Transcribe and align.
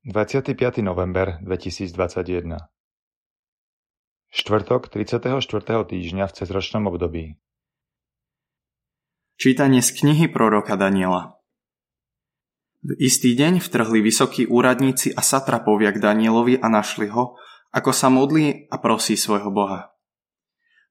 25. 0.00 0.80
november 0.80 1.36
2021 1.44 2.56
Štvrtok 4.32 4.88
34. 4.88 5.28
týždňa 5.84 6.24
v 6.24 6.32
cezročnom 6.32 6.88
období 6.88 7.36
Čítanie 9.36 9.84
z 9.84 9.92
knihy 9.92 10.32
proroka 10.32 10.80
Daniela 10.80 11.36
V 12.80 12.96
istý 12.96 13.36
deň 13.36 13.60
vtrhli 13.60 14.00
vysokí 14.00 14.48
úradníci 14.48 15.12
a 15.12 15.20
satrapovia 15.20 15.92
k 15.92 16.00
Danielovi 16.00 16.56
a 16.56 16.72
našli 16.72 17.12
ho, 17.12 17.36
ako 17.68 17.92
sa 17.92 18.08
modlí 18.08 18.72
a 18.72 18.80
prosí 18.80 19.20
svojho 19.20 19.52
boha. 19.52 19.92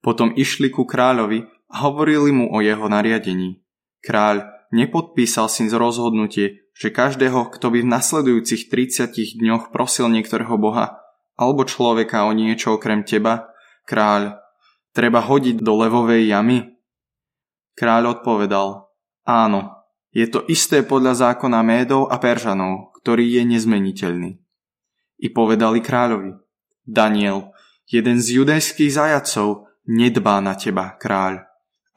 Potom 0.05 0.37
išli 0.37 0.69
ku 0.69 0.85
kráľovi 0.85 1.49
a 1.73 1.75
hovorili 1.81 2.29
mu 2.29 2.53
o 2.53 2.61
jeho 2.61 2.85
nariadení. 2.85 3.57
Kráľ 4.05 4.69
nepodpísal 4.69 5.49
si 5.49 5.65
rozhodnutie, 5.65 6.68
že 6.79 6.95
každého, 6.95 7.51
kto 7.51 7.75
by 7.75 7.83
v 7.83 7.91
nasledujúcich 7.91 8.71
30 8.71 9.11
dňoch 9.43 9.75
prosil 9.75 10.07
niektorého 10.07 10.55
boha 10.55 11.03
alebo 11.35 11.67
človeka 11.67 12.23
o 12.23 12.31
niečo 12.31 12.79
okrem 12.79 13.03
teba, 13.03 13.51
kráľ, 13.83 14.39
treba 14.95 15.19
hodiť 15.19 15.59
do 15.59 15.75
levovej 15.75 16.31
jamy? 16.31 16.79
Kráľ 17.75 18.19
odpovedal, 18.19 18.87
áno, 19.27 19.75
je 20.15 20.23
to 20.31 20.47
isté 20.47 20.83
podľa 20.83 21.35
zákona 21.35 21.59
Médov 21.63 22.07
a 22.07 22.15
Peržanov, 22.15 22.95
ktorý 23.03 23.27
je 23.39 23.43
nezmeniteľný. 23.43 24.31
I 25.19 25.27
povedali 25.35 25.83
kráľovi, 25.83 26.31
Daniel, 26.87 27.51
jeden 27.91 28.23
z 28.23 28.39
judejských 28.39 28.91
zajacov, 28.95 29.67
nedbá 29.83 30.39
na 30.39 30.55
teba, 30.55 30.95
kráľ, 30.95 31.43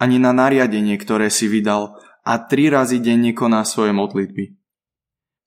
ani 0.03 0.19
na 0.19 0.35
nariadenie, 0.35 0.99
ktoré 0.99 1.31
si 1.31 1.47
vydal 1.47 1.99
a 2.27 2.39
tri 2.43 2.67
razy 2.67 2.99
denne 2.99 3.31
koná 3.31 3.63
svoje 3.63 3.95
modlitby. 3.95 4.62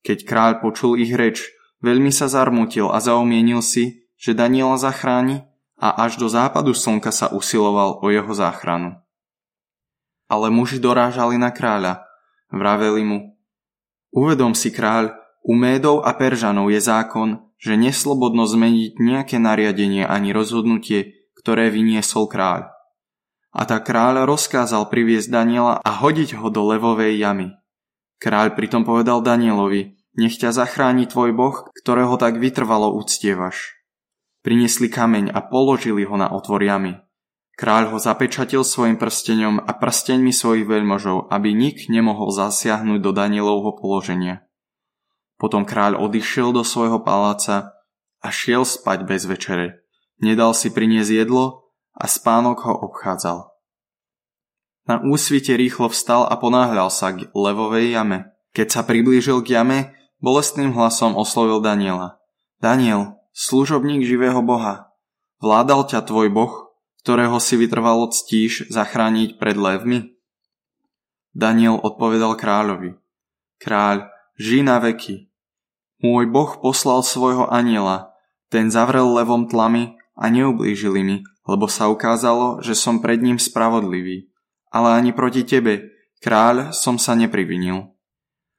Keď 0.05 0.21
kráľ 0.21 0.61
počul 0.61 1.01
ich 1.01 1.09
reč, 1.17 1.49
veľmi 1.81 2.13
sa 2.13 2.29
zarmutil 2.29 2.93
a 2.93 3.01
zaumienil 3.01 3.65
si, 3.65 4.05
že 4.13 4.37
Daniela 4.37 4.77
zachráni 4.77 5.41
a 5.81 6.05
až 6.05 6.21
do 6.21 6.29
západu 6.29 6.77
slnka 6.77 7.09
sa 7.09 7.33
usiloval 7.33 8.05
o 8.05 8.07
jeho 8.13 8.29
záchranu. 8.29 9.01
Ale 10.29 10.53
muži 10.53 10.77
dorážali 10.77 11.41
na 11.41 11.49
kráľa, 11.49 12.05
vraveli 12.53 13.01
mu, 13.01 13.19
uvedom 14.13 14.53
si 14.53 14.69
kráľ, 14.69 15.17
u 15.45 15.53
Médov 15.53 16.01
a 16.01 16.13
Peržanov 16.17 16.73
je 16.73 16.81
zákon, 16.81 17.29
že 17.61 17.77
neslobodno 17.77 18.49
zmeniť 18.49 18.97
nejaké 18.97 19.37
nariadenie 19.37 20.01
ani 20.01 20.33
rozhodnutie, 20.33 21.29
ktoré 21.37 21.69
vyniesol 21.69 22.25
kráľ. 22.25 22.73
A 23.53 23.61
tak 23.69 23.85
kráľ 23.85 24.25
rozkázal 24.25 24.89
priviesť 24.89 25.29
Daniela 25.29 25.77
a 25.85 25.91
hodiť 26.01 26.41
ho 26.41 26.49
do 26.49 26.65
levovej 26.65 27.21
jamy. 27.21 27.53
Kráľ 28.19 28.55
pritom 28.55 28.87
povedal 28.87 29.19
Danielovi, 29.19 29.95
nech 30.15 30.39
ťa 30.39 30.55
zachráni 30.55 31.05
tvoj 31.05 31.35
boh, 31.35 31.67
ktorého 31.75 32.15
tak 32.15 32.39
vytrvalo 32.39 32.95
uctievaš. 32.95 33.75
Priniesli 34.45 34.87
kameň 34.87 35.33
a 35.33 35.41
položili 35.43 36.05
ho 36.05 36.15
na 36.15 36.31
otvor 36.31 36.63
jamy. 36.63 37.01
Kráľ 37.55 37.95
ho 37.95 37.97
zapečatil 37.97 38.67
svojim 38.67 38.99
prsteňom 38.99 39.63
a 39.63 39.71
prsteňmi 39.71 40.31
svojich 40.35 40.67
veľmožov, 40.67 41.31
aby 41.31 41.55
nik 41.55 41.87
nemohol 41.87 42.27
zasiahnuť 42.35 42.99
do 42.99 43.11
Danielovho 43.15 43.79
položenia. 43.79 44.43
Potom 45.39 45.63
kráľ 45.63 45.99
odišiel 46.03 46.51
do 46.51 46.67
svojho 46.67 46.99
paláca 46.99 47.75
a 48.19 48.27
šiel 48.27 48.67
spať 48.67 49.07
bez 49.07 49.23
večere. 49.23 49.87
Nedal 50.19 50.51
si 50.55 50.71
priniesť 50.71 51.11
jedlo 51.11 51.71
a 51.95 52.07
spánok 52.07 52.57
ho 52.67 52.73
obchádzal. 52.91 53.54
Na 54.85 55.01
úsvite 55.01 55.57
rýchlo 55.57 55.89
vstal 55.89 56.29
a 56.29 56.37
ponáhľal 56.37 56.93
sa 56.93 57.09
k 57.13 57.29
levovej 57.33 57.97
jame. 57.97 58.29
Keď 58.53 58.67
sa 58.69 58.81
priblížil 58.85 59.41
k 59.41 59.57
jame, 59.57 59.79
Bolestným 60.23 60.73
hlasom 60.73 61.13
oslovil 61.13 61.61
Daniela. 61.61 62.17
Daniel, 62.57 63.19
služobník 63.35 64.07
živého 64.07 64.39
Boha, 64.41 64.89
vládal 65.43 65.85
ťa 65.85 66.07
tvoj 66.07 66.31
Boh, 66.31 66.71
ktorého 67.05 67.37
si 67.37 67.59
vytrvalo 67.59 68.09
ctíš 68.09 68.65
zachrániť 68.71 69.37
pred 69.37 69.53
levmi? 69.53 70.17
Daniel 71.35 71.77
odpovedal 71.77 72.39
kráľovi. 72.39 72.97
Kráľ, 73.61 74.09
žij 74.39 74.63
na 74.65 74.79
veky. 74.81 75.29
Môj 76.01 76.25
Boh 76.31 76.57
poslal 76.57 77.03
svojho 77.03 77.45
aniela, 77.51 78.15
ten 78.47 78.73
zavrel 78.73 79.05
levom 79.13 79.45
tlamy 79.51 79.99
a 80.15 80.31
neublížili 80.31 81.05
mi, 81.05 81.17
lebo 81.45 81.69
sa 81.69 81.91
ukázalo, 81.91 82.63
že 82.63 82.73
som 82.73 83.03
pred 83.03 83.19
ním 83.19 83.37
spravodlivý. 83.37 84.31
Ale 84.75 84.91
ani 84.91 85.15
proti 85.15 85.47
tebe, 85.47 85.95
kráľ, 86.19 86.75
som 86.75 86.99
sa 86.99 87.15
neprivinil. 87.15 87.95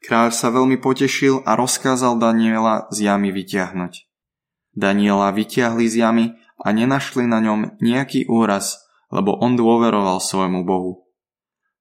Kráľ 0.00 0.32
sa 0.32 0.48
veľmi 0.48 0.80
potešil 0.80 1.44
a 1.44 1.52
rozkázal 1.60 2.16
Daniela 2.16 2.88
z 2.88 3.04
jamy 3.04 3.36
vyťahnuť. 3.36 4.08
Daniela 4.72 5.28
vyťahli 5.36 5.84
z 5.84 5.94
jamy 6.00 6.26
a 6.56 6.72
nenašli 6.72 7.28
na 7.28 7.44
ňom 7.44 7.76
nejaký 7.84 8.32
úraz, 8.32 8.80
lebo 9.12 9.36
on 9.36 9.60
dôveroval 9.60 10.16
svojmu 10.24 10.64
Bohu. 10.64 11.04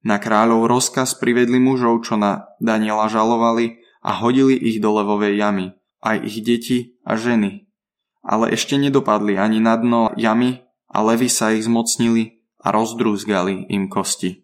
Na 0.04 0.20
kráľov 0.20 0.68
rozkaz 0.68 1.16
privedli 1.16 1.56
mužov, 1.56 2.04
čo 2.04 2.20
na 2.20 2.52
Daniela 2.60 3.08
žalovali 3.08 3.80
a 4.04 4.20
hodili 4.20 4.52
ich 4.52 4.84
do 4.84 5.00
levovej 5.00 5.40
jamy, 5.40 5.72
aj 6.04 6.16
ich 6.28 6.44
deti 6.44 6.78
a 7.08 7.16
ženy. 7.16 7.64
Ale 8.20 8.52
ešte 8.52 8.76
nedopadli 8.76 9.40
ani 9.40 9.64
na 9.64 9.80
dno 9.80 10.12
jamy 10.14 10.60
a 10.92 11.00
levy 11.00 11.32
sa 11.32 11.56
ich 11.56 11.64
zmocnili 11.64 12.35
a 12.66 12.74
rozdrúzgali 12.74 13.70
im 13.70 13.86
kosti. 13.86 14.42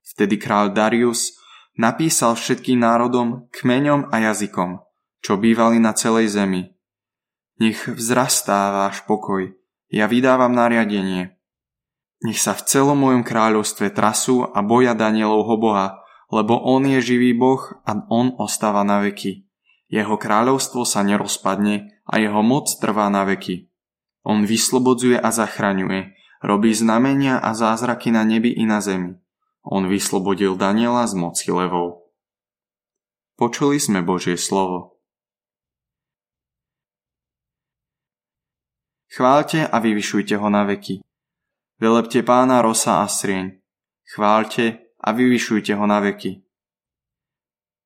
Vtedy 0.00 0.40
kráľ 0.40 0.72
Darius 0.72 1.36
napísal 1.76 2.32
všetkým 2.32 2.80
národom, 2.80 3.52
kmeňom 3.52 4.08
a 4.08 4.32
jazykom, 4.32 4.80
čo 5.20 5.36
bývali 5.36 5.76
na 5.76 5.92
celej 5.92 6.32
zemi. 6.32 6.72
Nech 7.60 7.84
vzrastá 7.84 8.72
váš 8.72 9.04
pokoj, 9.04 9.52
ja 9.92 10.08
vydávam 10.08 10.56
nariadenie. 10.56 11.36
Nech 12.24 12.40
sa 12.40 12.56
v 12.56 12.64
celom 12.66 12.98
mojom 12.98 13.22
kráľovstve 13.22 13.92
trasú 13.92 14.48
a 14.48 14.58
boja 14.64 14.96
Danielovho 14.96 15.60
Boha, 15.60 16.02
lebo 16.32 16.58
on 16.58 16.88
je 16.88 17.14
živý 17.14 17.36
Boh 17.36 17.62
a 17.86 17.94
on 18.10 18.34
ostáva 18.40 18.82
na 18.82 19.04
veky. 19.04 19.46
Jeho 19.88 20.18
kráľovstvo 20.18 20.82
sa 20.82 21.00
nerozpadne 21.06 22.04
a 22.04 22.20
jeho 22.20 22.42
moc 22.42 22.68
trvá 22.82 23.06
na 23.08 23.22
veky. 23.24 23.70
On 24.26 24.44
vyslobodzuje 24.44 25.16
a 25.16 25.30
zachraňuje, 25.30 26.17
robí 26.42 26.74
znamenia 26.74 27.38
a 27.38 27.54
zázraky 27.54 28.10
na 28.10 28.22
nebi 28.24 28.54
i 28.54 28.66
na 28.66 28.80
zemi. 28.80 29.18
On 29.62 29.84
vyslobodil 29.84 30.56
Daniela 30.56 31.04
z 31.06 31.14
moci 31.18 31.52
levov. 31.52 32.08
Počuli 33.38 33.78
sme 33.78 34.02
Božie 34.02 34.34
slovo. 34.34 34.98
Chváľte 39.08 39.66
a 39.66 39.76
vyvyšujte 39.78 40.36
ho 40.36 40.48
na 40.50 40.62
veky. 40.68 41.00
Velepte 41.78 42.22
pána 42.22 42.62
rosa 42.62 43.02
a 43.02 43.06
srieň. 43.06 43.60
Chváľte 44.08 44.94
a 44.98 45.08
vyvyšujte 45.14 45.74
ho 45.74 45.84
na 45.86 46.02
veky. 46.02 46.42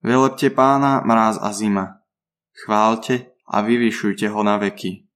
Velepte 0.02 0.50
pána 0.50 1.04
mráz 1.04 1.38
a 1.38 1.52
zima. 1.52 2.02
Chváľte 2.52 3.32
a 3.46 3.60
vyvyšujte 3.62 4.28
ho 4.28 4.40
na 4.42 4.56
veky. 4.58 5.06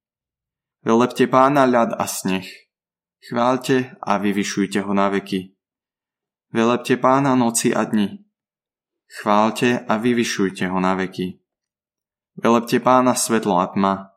Velepte 0.84 1.26
pána 1.26 1.66
ľad 1.66 1.96
a 1.98 2.06
sneh. 2.06 2.65
Chváľte 3.26 3.98
a 4.02 4.16
vyvyšujte 4.22 4.80
ho 4.80 4.94
na 4.94 5.08
veky. 5.08 5.50
Velepte 6.52 6.96
pána 6.96 7.34
noci 7.34 7.74
a 7.74 7.84
dni. 7.84 8.22
Chválte 9.20 9.82
a 9.82 9.96
vyvyšujte 9.96 10.68
ho 10.70 10.80
na 10.80 10.94
veky. 10.94 11.42
Velepte 12.38 12.80
pána 12.80 13.14
svetlo 13.14 13.58
a 13.58 13.66
tma. 13.66 14.14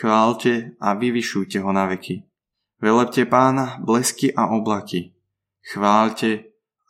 Chválte 0.00 0.78
a 0.80 0.94
vyvyšujte 0.94 1.58
ho 1.60 1.72
na 1.72 1.86
veky. 1.86 2.22
Velepte 2.78 3.26
pána 3.26 3.82
blesky 3.82 4.34
a 4.34 4.46
oblaky. 4.46 5.14
Chválte 5.72 6.44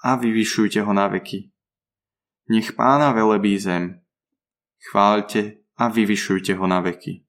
a 0.05 0.17
vyvyšujte 0.17 0.83
ho 0.83 0.93
na 0.93 1.09
veky. 1.09 1.51
Nech 2.49 2.73
pána 2.73 3.13
velebí 3.13 3.59
zem. 3.59 4.01
Chválte 4.91 5.53
a 5.77 5.89
vyvyšujte 5.89 6.55
ho 6.55 6.67
na 6.67 6.81
veky. 6.81 7.26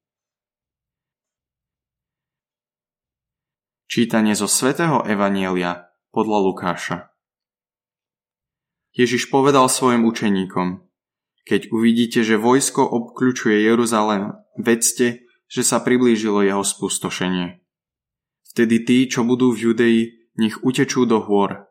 Čítanie 3.98 4.38
zo 4.38 4.46
svätého 4.46 5.02
Evanielia 5.02 5.90
podľa 6.14 6.38
Lukáša. 6.46 7.10
Ježiš 8.94 9.26
povedal 9.26 9.66
svojim 9.66 10.06
učeníkom, 10.06 10.86
keď 11.42 11.74
uvidíte, 11.74 12.22
že 12.22 12.38
vojsko 12.38 12.78
obkľúčuje 12.78 13.58
Jeruzalém, 13.58 14.38
vedzte, 14.54 15.26
že 15.50 15.66
sa 15.66 15.82
priblížilo 15.82 16.46
jeho 16.46 16.62
spustošenie. 16.62 17.58
Vtedy 18.54 18.86
tí, 18.86 19.10
čo 19.10 19.26
budú 19.26 19.50
v 19.50 19.66
Judei, 19.66 20.30
nech 20.38 20.62
utečú 20.62 21.02
do 21.02 21.18
hôr. 21.18 21.66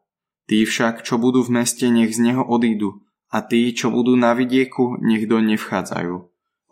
Tí 0.52 0.68
však, 0.68 1.08
čo 1.08 1.16
budú 1.16 1.48
v 1.48 1.64
meste, 1.64 1.88
nech 1.88 2.12
z 2.12 2.28
neho 2.28 2.44
odídu. 2.44 3.08
A 3.32 3.40
tí, 3.40 3.72
čo 3.72 3.88
budú 3.88 4.20
na 4.20 4.36
vidieku, 4.36 5.00
nech 5.00 5.32
do 5.32 5.40
nevchádzajú. 5.40 6.16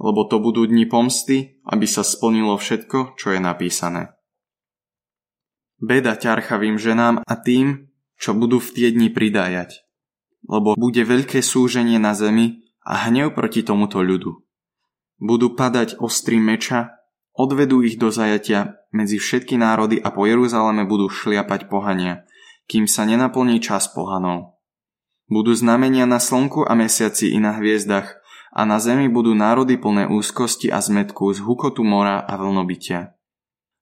Lebo 0.03 0.21
to 0.27 0.35
budú 0.43 0.67
dni 0.67 0.83
pomsty, 0.83 1.63
aby 1.63 1.87
sa 1.87 2.03
splnilo 2.03 2.59
všetko, 2.59 3.15
čo 3.15 3.31
je 3.31 3.39
napísané. 3.39 4.11
Beda 5.85 6.17
ťarchavým 6.17 6.81
ženám 6.81 7.21
a 7.21 7.33
tým, 7.37 7.93
čo 8.17 8.33
budú 8.33 8.57
v 8.57 8.73
tie 8.73 8.87
dni 8.89 9.13
pridájať 9.13 9.85
lebo 10.45 10.77
bude 10.77 11.01
veľké 11.01 11.41
súženie 11.41 11.97
na 11.97 12.13
zemi 12.13 12.65
a 12.85 13.09
hnev 13.09 13.33
proti 13.33 13.65
tomuto 13.65 14.01
ľudu. 14.05 14.45
Budú 15.17 15.57
padať 15.57 15.97
ostrí 15.97 16.37
meča, 16.37 17.01
odvedú 17.33 17.81
ich 17.81 17.97
do 17.97 18.13
zajatia 18.13 18.77
medzi 18.93 19.17
všetky 19.17 19.57
národy 19.57 19.97
a 19.97 20.13
po 20.13 20.29
Jeruzaleme 20.29 20.85
budú 20.85 21.09
šliapať 21.09 21.67
pohania, 21.71 22.27
kým 22.69 22.85
sa 22.85 23.07
nenaplní 23.07 23.57
čas 23.63 23.89
pohanov. 23.89 24.59
Budú 25.25 25.57
znamenia 25.57 26.05
na 26.05 26.21
slnku 26.21 26.69
a 26.69 26.77
mesiaci 26.77 27.33
i 27.33 27.41
na 27.41 27.57
hviezdach 27.57 28.21
a 28.53 28.61
na 28.63 28.77
zemi 28.77 29.09
budú 29.09 29.33
národy 29.33 29.81
plné 29.81 30.05
úzkosti 30.05 30.69
a 30.69 30.77
zmetku 30.77 31.33
z 31.33 31.41
hukotu 31.41 31.81
mora 31.81 32.21
a 32.21 32.37
vlnobytia. 32.37 33.14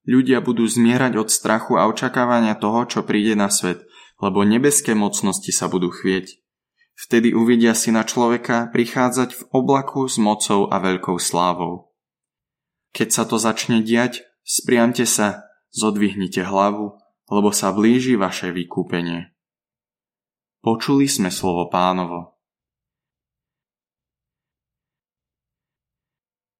Ľudia 0.03 0.44
budú 0.44 0.67
zmierať 0.67 1.15
od 1.15 1.29
strachu 1.31 1.79
a 1.79 1.88
očakávania 1.88 2.59
toho, 2.59 2.83
čo 2.83 3.07
príde 3.07 3.39
na 3.39 3.47
svet, 3.47 3.88
lebo 4.19 4.44
nebeské 4.44 4.91
mocnosti 4.91 5.51
sa 5.55 5.71
budú 5.71 5.91
chvieť. 5.91 6.44
Vtedy 6.94 7.33
uvidia 7.33 7.73
si 7.73 7.89
na 7.89 8.05
človeka 8.05 8.69
prichádzať 8.69 9.29
v 9.33 9.44
oblaku 9.50 10.05
s 10.05 10.21
mocou 10.21 10.69
a 10.69 10.77
veľkou 10.77 11.17
slávou. 11.17 11.95
Keď 12.94 13.09
sa 13.09 13.23
to 13.25 13.41
začne 13.41 13.81
diať, 13.81 14.21
spriamte 14.45 15.07
sa, 15.09 15.50
zodvihnite 15.73 16.45
hlavu, 16.45 17.00
lebo 17.33 17.50
sa 17.50 17.73
blíži 17.73 18.13
vaše 18.13 18.53
vykúpenie. 18.53 19.33
Počuli 20.61 21.09
sme 21.09 21.33
slovo 21.33 21.67
pánovo. 21.67 22.38